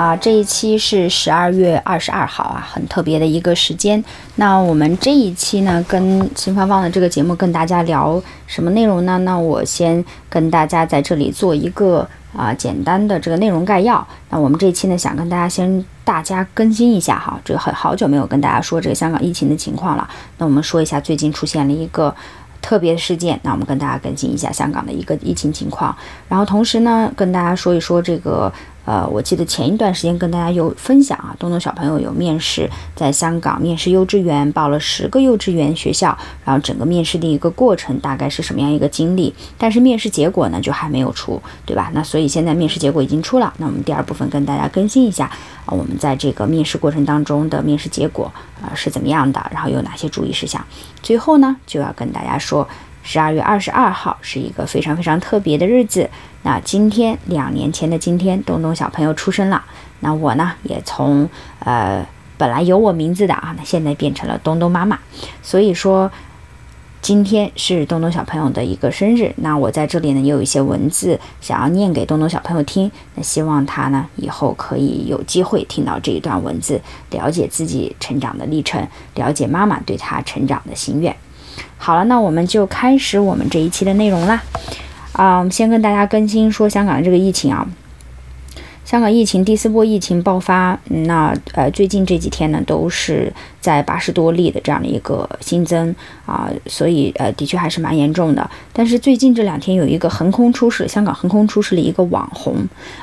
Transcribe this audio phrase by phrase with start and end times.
[0.00, 0.16] 啊！
[0.16, 4.02] 这一期是十二月二十二号啊，很特别的一个时间。
[4.36, 9.18] 那我们这一期呢，跟新芳芳的这个节目跟大家聊什么内容呢？
[9.18, 14.06] 那我先跟大家在这里做一个啊简单的这个内容概要。
[14.30, 20.08] 那我们这一期呢，想跟大家先大家更新一下哈，这个很好久没有跟大家说这个香港疫情的情况了。
[20.38, 22.14] 那我们说一下最近出现了一个。
[22.62, 25.96] 特别的事件，那我们跟大家更新一下香港的一个疫情情况，
[26.28, 28.52] 然后同时呢，跟大家说一说这个，
[28.84, 41.90] 呃，我记得前一段时间跟大家有分享啊，东东小朋友有面试，在香港面试幼稚园，报了十个幼稚园学校，然后整个面试的一个过程大概是什么样一个经历，但是面试结果呢就还没有出，对吧？
[41.94, 45.26] 那所以现在面试结果已经出了，那我们第二部分跟大家更新一下
[45.66, 50.64] 啊，我们在这个面试过程当中的面试结果啊、是怎么样的，然后有哪些注意事项，
[51.02, 52.66] 最后呢就要跟大家说。
[53.02, 56.08] 十二月二十二号是一个非常非常特别的日子。
[56.42, 59.64] 那今天两年前的今天，东东小朋友出生了。
[60.00, 61.28] 那我呢，也从
[61.58, 62.06] 呃
[62.38, 64.98] 本来有我名字的啊，那现在变成了东东妈妈。
[65.42, 66.10] 所以说，
[67.02, 69.34] 今天是东东小朋友的一个生日。
[69.36, 72.90] 那我在这里呢，也有一些文字想要念给东东小朋友听。
[73.14, 81.14] 那希望他呢，以后可以有机会听到这一段文字，了解自己成长的历程，了解妈妈对他成长的心愿。
[81.78, 84.42] 好了，那我们就开始我们这一期的内容啦。
[85.12, 87.66] 啊，我们先跟大家更新说香港的这个疫情啊。
[88.84, 95.94] 香港疫情第四波疫情爆发，那呃最近这几天呢都是在八十多例的这样的一个新增
[96.26, 98.50] 啊，所以呃的确还是蛮严重的。
[98.72, 102.56] 但是最近这两天有一个横空出世，香港横空出世了一个网红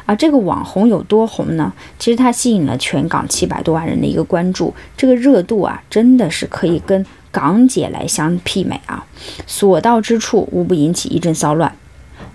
[0.06, 1.72] 啊，这个网红有多红呢？
[1.97, 9.06] 其实它吸引了全港七百多万人的一个关注，这个热度啊真的是可以跟港姐来相媲美啊，
[9.46, 11.76] 所到之处无不引起一阵骚乱，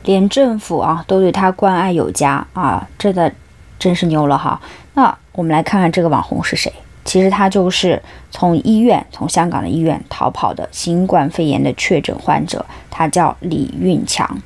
[0.05, 3.33] 连政府啊都对他关爱有加啊，这的
[3.79, 4.61] 真是牛了哈。
[4.95, 6.73] 那我们来看看这个网红是谁，
[7.05, 14.39] 其实他就是从医院从香港的医院逃跑的新冠肺炎的确诊患者，他叫李运强。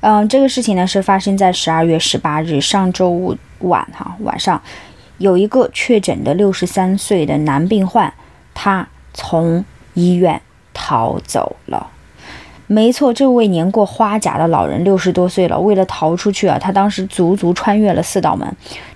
[0.00, 4.60] 嗯，这个事情呢是发生在十二月十八日上周五晚哈晚上，
[5.18, 8.12] 有一个确诊的六十三岁的男病患，
[8.54, 9.64] 他从
[10.00, 10.40] 医院
[10.72, 11.88] 逃走了，
[12.66, 18.46] 没错，这位年过花甲的老人六十多岁了，为了逃出去啊，他当时足足穿越了四道门，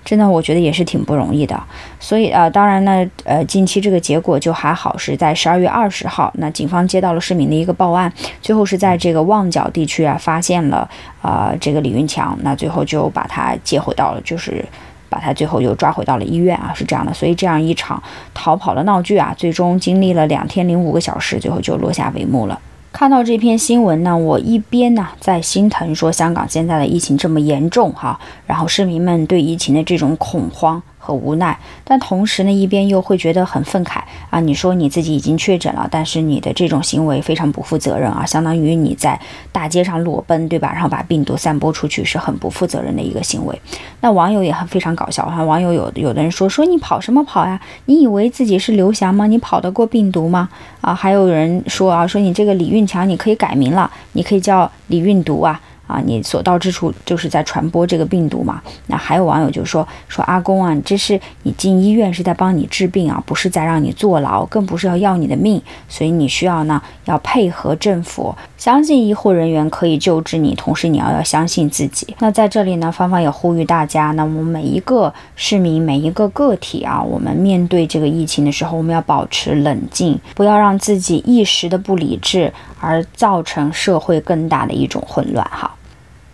[0.03, 1.61] 真的，我觉得也是挺不容易的。
[1.99, 8.11] 所以啊、当然呢，呃，近期这个结果就还好，是在十二月二十号，那警方接到了市民的一个报案，
[8.41, 10.89] 最后是在这个旺角地区啊发现了
[11.21, 14.65] 啊、这个李运强，那最后就把他接回到了就是。
[15.09, 18.01] 把他最后又抓回到了医院啊，是这样的，所以这样一场
[18.33, 22.59] 逃跑的闹剧啊，最终经历了两天零五个小时，最后就落下帷幕了。
[22.91, 28.17] 看到这篇新闻呢，我一边呢在心疼说香港现在的疫情这么严重哈，
[28.47, 33.99] 然后市民们对疫情的这种恐慌和无奈，但同时呢一边又会觉得很愤慨
[34.31, 39.19] 啊，你说你自己已经确诊了，但是你的这种行为非常不负责任啊，相当于你在
[39.51, 40.71] 大街上裸奔对吧？
[40.73, 43.61] 然后把病毒散播出去是很不负责任的一个行为。
[44.01, 47.61] 那网友也很非常搞笑哈，网友有有的人说说你跑什么跑呀？
[47.85, 49.27] 你以为自己是刘翔吗？
[49.27, 50.49] 你跑得过病毒吗？
[50.81, 55.61] 啊，还有人说啊，说你这个李运强你可以改名了，你可以叫李运毒啊。
[55.87, 58.61] 啊，你所到之处就是在传播这个病毒嘛。
[58.87, 65.61] 那还有网友就说说阿公啊，这是你进医院是在帮你治病啊，不是在让你坐牢，更不是要要你的命。
[65.87, 72.15] 所以你需要呢要配合政府，相信医护人员可以救治你，同时你要要相信自己。
[72.19, 82.51] 那在这里呢，芳芳也呼吁大家，那我们每一个市民每一个个体啊，我们面对这个疫情的时候，我们要保持冷静，不要让自己一时的不理智
[82.85, 85.73] 而造成社会更大的一种混乱哈。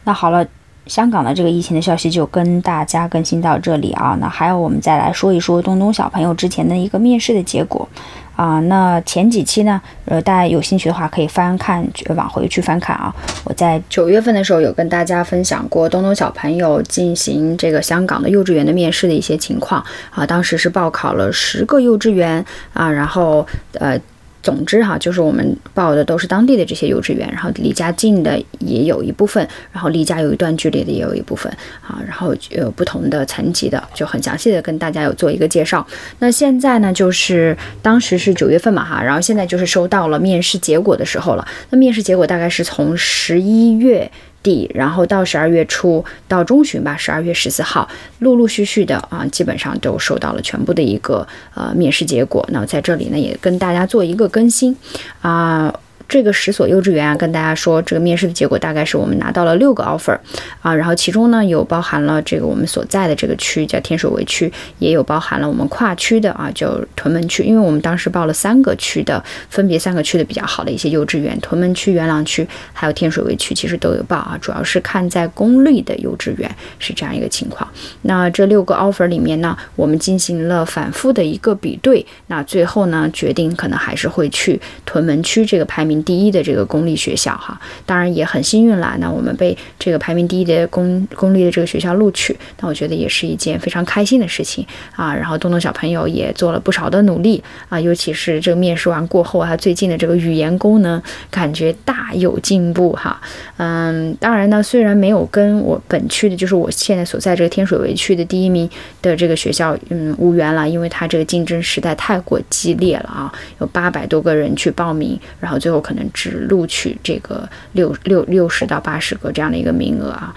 [0.04, 0.46] 那好了，
[0.88, 4.18] 香港的这个疫情的消息就跟大家更新到这里啊。
[4.20, 7.88] 那还有，我们再来说一说东东小朋友之前的一个面试的结果
[8.36, 8.60] 啊。
[8.62, 13.16] 那前几期呢，呃，大家有兴趣的话可以翻看，往回去翻看啊。
[13.46, 20.26] 我在九月份的时候有跟大家分享过东东小朋友进行这个香港的幼稚园的面试的一些情况啊。
[20.26, 22.44] 当时是报考了十个幼稚园
[22.74, 23.98] 啊，然后呃。
[24.44, 31.52] 总之哈，就是我们报的都是当地的这些幼稚园，然后离家近的也有一部分，然后离家有一段距离的也有一部分
[31.82, 35.86] 啊，然后有不同的层级的，就很详细的跟大家有做一个介绍。
[36.20, 41.48] 那现在呢，就是当时是九月份嘛哈，然后现在就是收到了面试结果的时候了。
[41.70, 44.12] 那面试结果大概是从十一月。
[44.44, 47.88] 底，然后到十二月初到中旬吧，十二月十四号，
[48.20, 52.48] 陆陆续续的啊，基本上都收到了全部的一个呃面试结果。
[52.52, 54.76] 那在这里呢，也跟大家做一个更新
[55.22, 55.74] 啊。
[56.12, 60.20] 这个十所幼稚园啊，跟大家说，这个面试的结果大概是我们拿到了六个 offer
[60.60, 77.66] 啊，然后其中呢有包含了这个我们所在的这个区叫天水围区，也有包含了我们跨区的啊，叫屯门区，因为我们当时报了三个区的，分别三个区的比较好的一些幼稚园，屯门区、元朗区还有天水围区，其实都有报啊，主要是看在公立的幼稚园是这样一个情况。
[78.02, 86.01] 那这六个 offer 里面呢，我们进行了反复的一个比对，那最后呢决定可能还是会去屯门区这个排名。
[86.04, 88.96] 第一的这个公立学校哈，当然也很幸运啦。
[89.00, 94.66] 那我们被这个排名第一的公公立的这个学校录取，那我觉得也是一件非常开心的事情
[94.96, 95.16] 啊。
[95.16, 103.22] 然后东东小朋友也做了不少的努力啊，尤其是这个面试完过后，他最近的这个语言功能感觉大有进步哈。
[103.58, 108.68] 嗯，当然呢，虽然没有跟我本区的，就是我现在所在这个天水围区的第一名
[109.04, 115.91] 的这个学校嗯无缘了，因为他这个竞争实在太过激烈了啊，有八百多个人去报名，然后最后可。
[115.92, 120.34] 可能只录取这个六六六十到八十个这样的一个名额啊。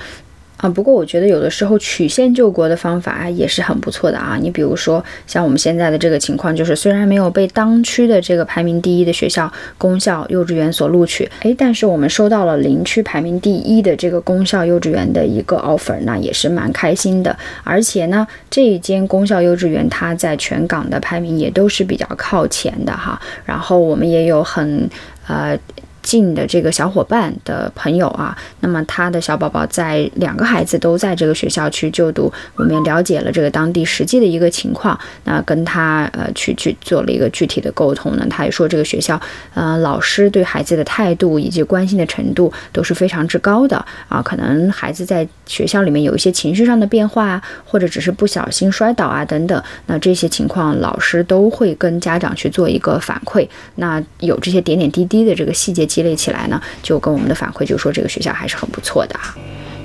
[0.56, 4.38] 啊，不过我觉得有的时候曲线救国的方法也是很不错的啊。
[4.40, 17.36] 你比如说像我们现在的这个情况，就是虽然没有被当区的这个排名第一的学校公校幼稚园所录取，诶，但是我们收到了邻区排名第一的这个公校幼稚园的一个 offer，那也是蛮开心的。
[17.64, 23.20] 而且呢，这一间公校幼稚园它在全港的排名也都是比较靠前的哈。
[23.44, 24.88] 然后我们也有很
[25.26, 25.58] 呃。
[26.04, 39.18] 近的这个小伙伴的朋友啊，那么他的小宝宝在两个孩子都在这个学校去就读，我们也了解了这个当地实际的一个情况，那跟他呃去去做了一个具体的沟通呢，他也说这个学校
[39.54, 55.88] 呃老师对孩子的态度以及关心的程度都是非常之高的啊，可能孩子在学校里面有一些情绪上的变化啊，或者只是不小心摔倒啊等等，那这些情况老师都会跟家长去做一个反馈，那有这些点点滴滴的这个细节。
[55.94, 59.36] 积累起来呢，就跟我们的反馈就说这个学校还是很不错的啊。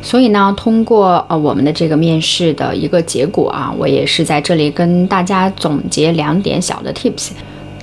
[0.02, 7.30] 所以呢，通过呃我们的这个面试的一个结果啊，我也是在这里跟大家总结两点小的 tips。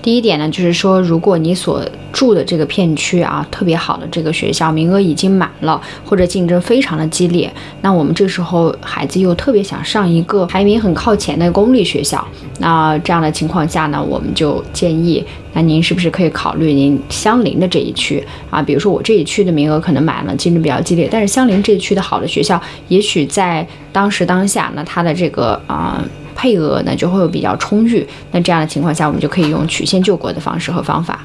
[0.07, 12.25] 第一点呢，就是说，如果你所住的这个片区啊，特别好的这个学校名额已经满了，或者竞争非常的激烈，那我们这时候孩子又特别想上一个排名很靠前的公立学校，
[12.61, 15.25] 那这样的情况下呢，我们就建议，
[15.55, 18.63] 那您是不是可以考虑您相邻的这一区啊？
[18.63, 26.01] 比如说我这一区的名额可能满了，竞争比较激烈，但是相邻这一区的好的学校，也许在当时当下，那它的这个啊。
[26.37, 31.25] 配额呢就会比较充裕，那这样的情况下，我们就可以用曲线救国的方式和方法。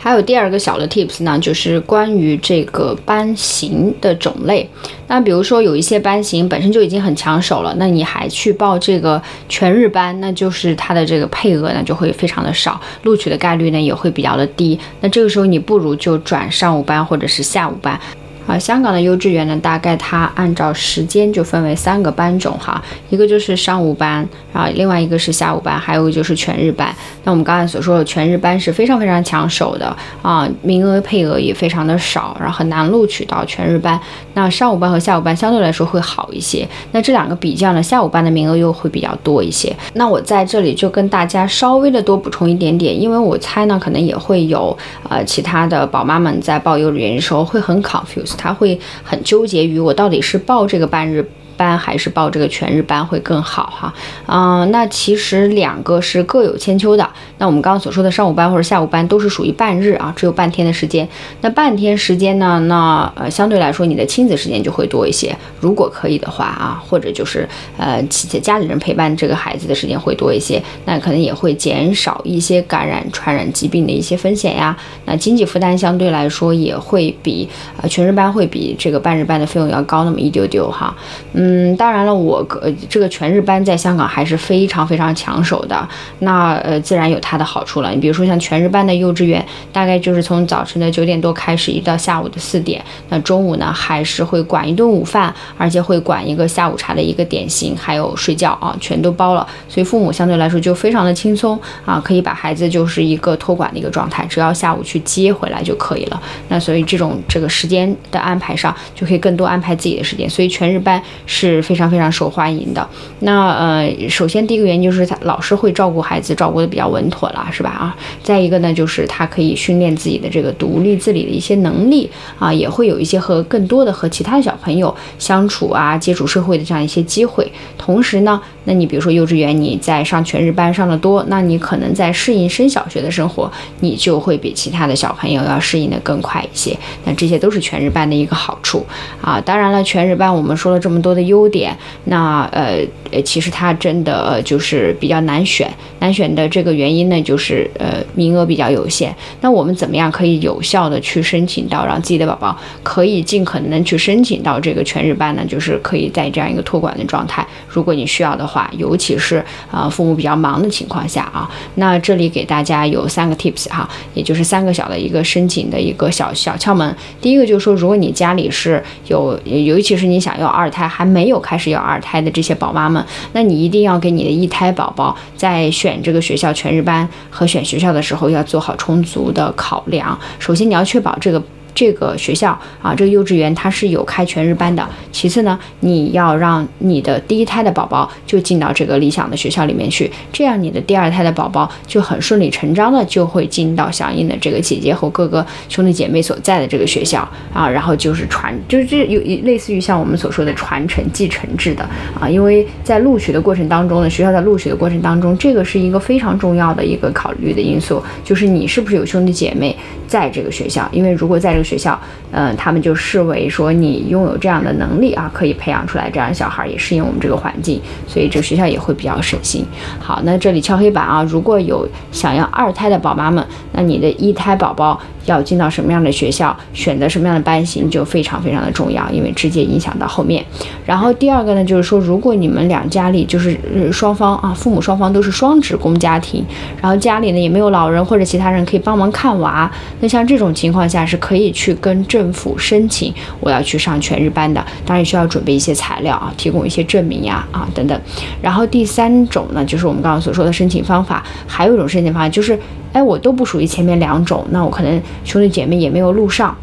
[0.00, 4.66] 还有第二个小的 tips 呢，就是关于这个班型的种类。
[5.08, 14.78] 那比如说有一些班型本身就已经很抢手了，那你还去报这个全日班，那就是它的这个配额呢就会非常的少，录取的概率呢也会比较的低。
[15.00, 18.00] 那这个时候你不如就转上午班或者是下午班。
[18.48, 26.90] 啊，香港的幼稚园呢，大概它按照时间就分为三个班种哈，一个就是上午班，然后另外一个是下午班，还有就是全日班。
[27.24, 34.00] 那我们刚才所说的全日班是非常非常抢手的啊，名额配额也非常的少，然后很难录取到全日班。
[34.32, 36.66] 那上午班和下午班相对来说会好一些。
[36.92, 39.76] 那这两个比较呢，下午班的名额又会比较多一些。
[39.92, 44.74] 那我在这里就跟大家稍微的多补充一点点，因为我猜呢，可能也会有
[45.10, 48.37] 呃其他的宝妈们在报幼儿园的时候会很 confused。
[48.38, 51.28] 他会很纠结于我到底是报这个半日。
[51.58, 53.92] 班还是报这个全日班会更好哈，
[54.26, 57.06] 嗯，那其实两个是各有千秋的。
[57.38, 61.06] 那我们刚刚所说的上午班或者下午班都是属于半日啊，只有半天的时间。
[61.40, 65.36] 那半天时间呢，那呃相对来说你的亲子时间就会多一些。
[65.60, 74.76] 如果可以的话啊，或者就是呃其家里人陪伴这个孩子的时间会多一些，那可能也会减少一些感染传染疾病的一些风险呀。
[75.06, 77.48] 那经济负担相对来说也会比
[77.82, 80.94] 呃全日班会比这个半日班的费用要高那么一丢丢哈，
[81.32, 81.47] 嗯。
[81.50, 85.88] 嗯，当然了，我呃这个全日班在香港还是非常非常抢手的。
[86.18, 87.90] 那呃，自然有它的好处了。
[87.90, 92.84] 你比如说像全日班的幼稚园，大概就是从早晨的九点多开始，一直到下午的四点。
[93.08, 99.48] 那中午呢，还是会管一顿午饭，而且会管一个下午茶的一个点心，还有睡觉啊，全都包了。
[99.70, 106.20] 所以父母相对来说就非常的轻松啊，可以把孩子就是一个托管的一个状态，只要下午去接回来就可以了。
[106.48, 110.28] 那所以这种这个时间的安排上，就可以更多安排自己的时间。
[110.28, 111.00] 所以全日班
[111.38, 112.84] 是非常非常受欢迎的。
[113.20, 117.70] 那呃，首先第一个原因就是他老师会照顾孩子，照顾的比较稳妥了，是吧？
[117.70, 127.48] 啊，再一个呢，就是他可以训练自己的这个独立自理的一些能力啊，也会有一些和更多的和其他的小朋友相处啊，接触社会的这样一些机会。
[127.76, 136.76] 同时呢，那你比如说幼稚园你在上全日班上的多，那你可能在适应升小学的生活，你就会比其他的小朋友要适应的更快一些。
[137.04, 138.84] 那这些都是全日班的一个好处
[139.22, 139.40] 啊。
[139.40, 145.70] 当然了，全日班我们说了这么多的优点，那呃呃，其实它真的就是比较难选。
[146.00, 149.14] 难选的这个原因呢，就是呃名额比较有限。
[149.40, 155.44] 那我们怎么样可以有效的去申请到，让自己的宝宝可以尽可能去申请到这个全日班呢？
[155.46, 157.46] 就是可以在这样一个托管的状态。
[157.68, 166.94] 如果你需要的话，尤其是啊父母比较忙的情况下啊，那这里给大家有三个 tips 哈，也就是三个小的一个申请的一个小小窍门。
[167.20, 180.16] 第一个就是说，如果你家里是有，尤其是你想要二胎还没没有开始要二胎的这些宝妈们，那你一定要给你的一胎宝宝在选这个学校全日班和选学校的时候要做好充足的考量。
[180.38, 181.42] 首先，你要确保这个。
[181.78, 184.84] 这个学校啊，这个幼稚园它是有开全日班的。
[185.12, 197.20] 其次呢，你要让你的第一胎的宝宝就进到这个理想的学校里面去，这样你的第二胎的宝宝就很顺理成章的就会进到相应的这个姐姐和哥哥兄弟姐妹所在的这个学校
[197.54, 197.68] 啊。
[197.68, 202.28] 然后就是传，就是这有类似于像我们所说的传承继承制的啊。
[202.28, 209.76] 因为在录取的过程当中呢，学校在录取的过程当中，这个是一个非常重要的一个考虑的因素，就是你是不是有兄弟姐妹
[210.08, 210.88] 在这个学校。
[210.90, 211.98] 因为如果在这个学校，
[212.30, 219.64] 嗯，他们就视为说你拥有这样的能力啊，可以培养出来这样的小孩，也适应我们这个环境，所以这学校也会比较省心。
[219.98, 224.98] 好，那这里敲黑板啊，如果有想要二胎的宝妈们，那你的一胎宝宝。
[225.28, 230.42] 要进到什么样的学校，选择什么样的班型就非常非常的重要，因为直接影响到后面。
[230.86, 233.54] 然后第二个呢，就是说，如果你们两家里就是
[233.92, 236.42] 双方啊，父母双方都是双职工家庭，
[236.80, 239.70] 然后家里呢也没有老人或者其他人可以帮忙看娃，
[240.00, 248.00] 那像这种情况下是可以去跟政府申请，我要去上全日班的，当然需要准备一些材料啊，提供一些证明呀啊等等。
[248.40, 252.56] 然后第三种呢，就是我们刚刚所说的申请方法，还有一种申请方法就是。
[252.90, 256.56] 哎，我都不属于前面两种，那我可能兄弟姐妹也没有录上，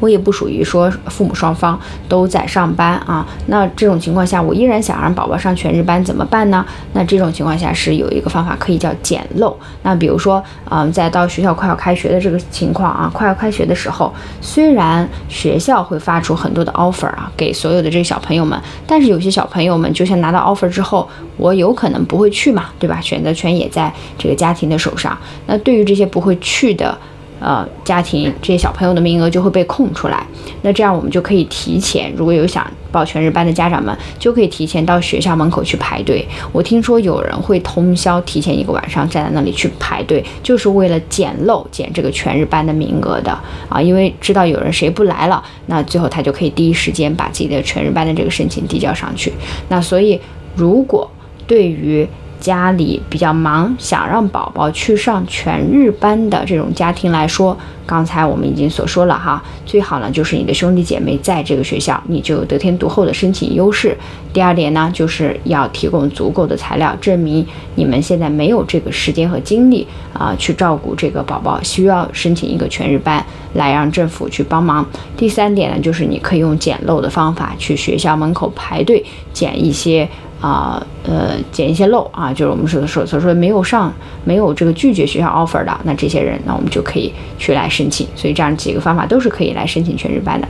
[0.00, 3.26] 我也不属于说父母双方都在上班啊。
[3.46, 6.64] 那这种情况下，我依然想让宝宝上全日班怎么办呢？
[6.92, 9.56] 那这种情况下是有一个方法可以叫捡漏。
[9.82, 21.08] 那比如说，嗯，在到学校快要开学的这个情况啊，快要开学的时候，虽然学校会发出很多的 offer 啊，给所有的这个小朋友们，但是有些小朋友们就像拿到 offer 之后。
[21.38, 22.98] 我有可能不会去嘛，对吧？
[23.02, 25.14] 选择权也在这个家庭的手上。
[25.46, 26.96] 那对于这些不会去的，
[27.38, 30.26] 呃，家庭这些小朋友的名额就会被空出来。
[30.62, 36.26] 那这样我们就可以提前，如果有想报全日班的家长们，就可以提前到学校门口去排队。
[36.50, 43.30] 我听说有人会通宵提前一个晚上站在那里去排队，就是为了捡漏捡这个全日班的名额的
[43.68, 49.32] 啊，因为知道有人谁不来了，那最后他就可以第一时间把自己的全日班的这个申请递交上去。
[49.68, 50.18] 那所以
[50.54, 51.10] 如果
[51.46, 52.08] 对于
[52.40, 63.96] 家里比较忙，想让宝宝去上全日班的这种家庭来说，刚才我们已经所说了哈，最好呢就是你的兄弟姐妹在这个学校，你就得天独厚的申请优势。
[64.32, 73.24] 第二点呢，就是要提供足够的材料，证明你们现在没有这个时间和精力啊去照顾这个宝宝，需要申请一个全日班
[73.54, 74.86] 来让政府去帮忙。
[75.16, 80.08] 第三点呢，就是你可以用捡漏的方法去学校门口排队捡一些。
[80.40, 83.92] 啊，呃，捡一些漏啊，就是我们说的说所说没有上，
[84.24, 88.06] 没有这个拒绝学校 offer 的，那这些人，那我们就可以去来申请。
[88.14, 90.46] 所以这样几个方法都是可以来申请全日班的。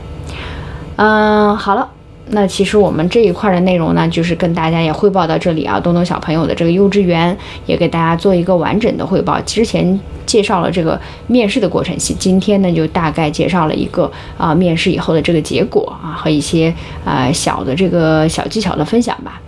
[0.97, 1.87] 嗯，好了，
[2.31, 5.79] 那其实我们这一块的内容呢，就是跟大家也汇报到这里啊。
[5.79, 9.39] 东东小朋友的这个幼稚园也给大家做一个完整的汇报。
[9.41, 16.73] 之前介绍了这个面试的过程，今天呢就大概介绍了一个啊面试以后的这个结果啊和一些
[17.05, 19.39] 啊小的这个小技巧的分享吧。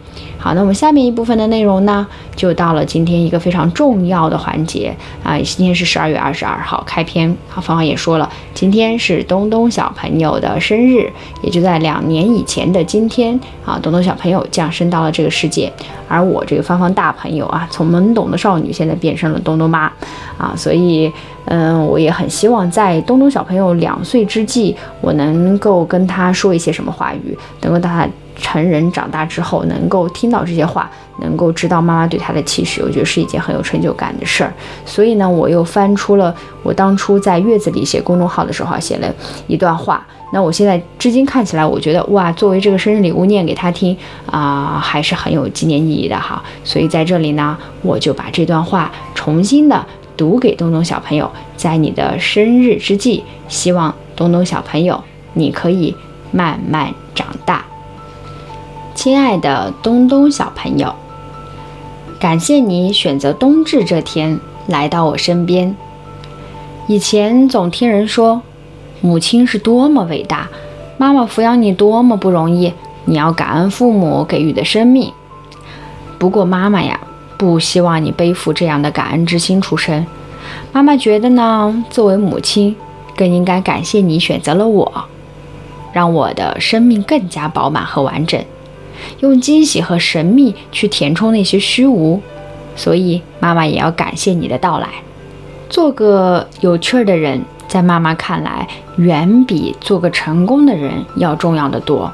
[0.42, 5.38] 好，那我们下面一部分的内容呢，就到了今天一个非常重要的环节啊。
[5.40, 15.70] 今天是十二月二十二号开篇，好，芳芳也说了，今天是东东小朋友的生日，也就在两年以前的今天啊，东东小朋友降生到了这个世界，
[16.08, 19.92] 而我这个芳芳大朋友啊，从懵懂的少女现在变成了东东妈
[20.38, 21.12] 啊，所以
[21.48, 28.08] 嗯，我也很希望在东东小朋友两岁之际，我能够跟他说一些什么话语，能够让他。
[28.40, 30.90] 成人长大之后，能够听到这些话，
[31.22, 34.54] 能够知道妈妈对他的期许，我觉得是一件很有成就感的事儿。
[34.86, 39.14] 所以呢，我又翻出了我当初在月子里写公众号的时候写了
[39.48, 40.06] 一段话。
[40.32, 46.42] 那我现在至今看起来，我觉得哇，作为这个生日礼物念给他听啊，还是很有纪念意义的哈。
[46.64, 49.84] 所以在这里呢，我就把这段话重新的
[50.16, 55.04] 读给东东小朋友，在你的生日之际，希望东东小朋友
[55.34, 55.96] 你可以
[56.32, 57.66] 慢慢长大。
[59.02, 60.94] 亲爱的东东小朋友，
[62.20, 64.38] 感谢你选择冬至这天
[64.68, 65.74] 来到我身边。
[66.86, 68.42] 以前总听人说，
[69.00, 70.50] 母亲是多么伟大，
[70.98, 72.74] 妈妈抚养你多么不容易，
[73.06, 75.14] 你要感恩父母给予的生命。
[76.18, 77.00] 不过妈妈呀，
[77.38, 80.06] 不希望你背负这样的感恩之心出生。
[80.74, 82.76] 妈妈觉得呢，作为母亲，
[83.16, 85.06] 更应该感谢你选择了我，
[85.94, 88.44] 让我的生命更加饱满和完整。
[89.20, 92.22] 用惊喜和神秘去填充那些虚无，
[92.76, 94.88] 所以妈妈也要感谢你的到来。
[95.70, 102.12] 做个有趣儿的人，在妈妈看来，远比做个成功的人要重要的多。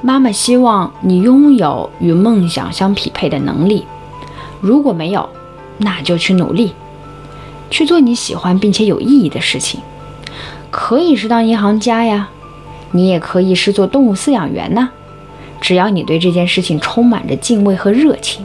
[0.00, 3.84] 妈妈希望你拥有与梦想相匹配的能力，
[4.60, 5.28] 如果没有，
[5.78, 6.72] 那就去努力，
[7.70, 9.80] 去做你喜欢并且有意义的事情。
[10.70, 12.28] 可以是当银行家呀，
[12.90, 14.90] 你也可以是做动物饲养员呢。
[15.64, 18.44] 只要你对这件事情充满着敬畏和热情，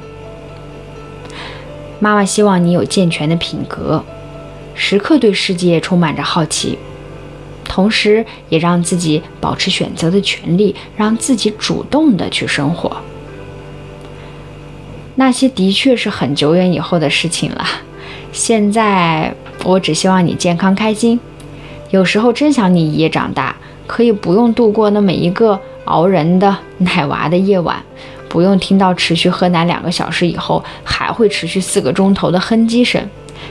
[1.99, 4.01] 妈妈希望你有健全的品格，
[4.73, 6.79] 时刻对世界充满着好奇，
[7.65, 12.95] 同时也让自己保持选择的权利，让自己主动的去生活。
[15.15, 17.65] 那些的确是很久远以后的事情了，
[18.31, 19.35] 现在
[19.65, 21.19] 我只希望你健康开心。
[21.89, 25.59] 有时候真想你一夜长大，可以不用度过那每一个。
[25.89, 27.75] 熬人的奶娃的夜晚，
[28.29, 33.01] 不用听到持续喝奶两个小时以后还会持续四个钟头的哼唧声，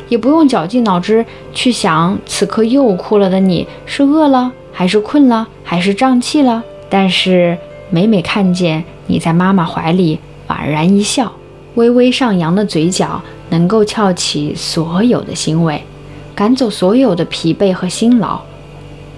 [0.08, 6.62] 也不用绞尽脑汁去想此刻又哭了的你是饿了还是困了还是胀气了。
[6.88, 7.58] 但是
[7.90, 11.32] 每每看见你在妈妈怀里宛然一笑，
[11.74, 13.20] 微微上扬的嘴角
[13.50, 15.82] 能够翘起所有的欣慰，
[16.36, 18.40] 赶走所有的疲惫和辛劳。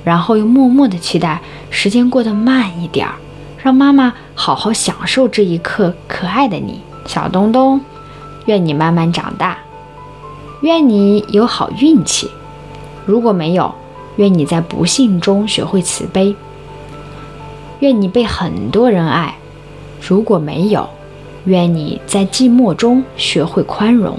[0.05, 3.15] 然后又默默的期待时间过得慢一点儿，
[3.63, 5.95] 让妈妈好好享受这一刻。
[6.09, 7.81] 可爱的你，小东东，
[8.47, 9.59] 愿你慢慢长大，
[10.63, 12.31] 愿你有好运气。
[13.07, 13.75] 如果没有，
[14.17, 16.35] 愿你在不幸中学会慈悲。
[17.81, 19.37] 愿你被很多人爱。
[20.01, 20.89] 如果没有，
[21.45, 24.19] 愿你在寂寞中学会宽容。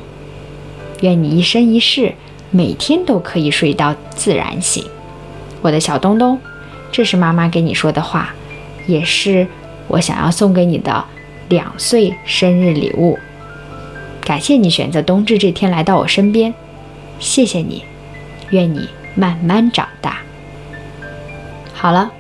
[1.02, 2.14] 愿你一生一世
[2.52, 4.84] 每天都可以睡到自然醒。
[5.62, 6.40] 我的小东东，
[6.92, 8.34] 这是妈妈给你说的话，
[8.88, 9.48] 也是
[9.88, 11.04] 我想要送给你的
[11.50, 13.18] 两岁生日礼物。
[14.24, 16.54] 感谢你选择冬至这天来到我身边，
[17.20, 17.84] 谢谢你，
[18.50, 20.18] 愿你慢慢长大。
[21.74, 22.12] 好了，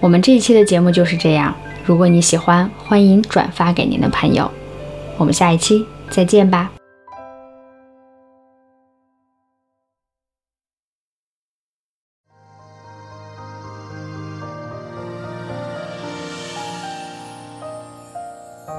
[0.00, 1.54] 我们这一期的节目就是这样。
[1.84, 4.50] 如果你喜欢，欢迎转发给您的朋友。
[5.16, 6.75] 我们下一期再见吧。